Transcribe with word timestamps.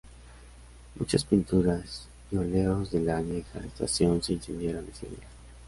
Muchas 0.95 1.23
pinturas 1.23 2.07
y 2.31 2.35
óleos 2.37 2.89
de 2.91 3.01
la 3.01 3.17
añeja 3.17 3.59
estación 3.59 4.23
se 4.23 4.33
incendiaron 4.33 4.87
ese 4.91 5.05
día. 5.07 5.27